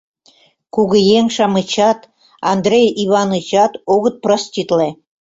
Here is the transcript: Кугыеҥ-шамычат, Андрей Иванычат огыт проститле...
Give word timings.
Кугыеҥ-шамычат, 0.73 1.99
Андрей 2.53 2.87
Иванычат 3.03 3.73
огыт 3.93 4.15
проститле... 4.23 4.87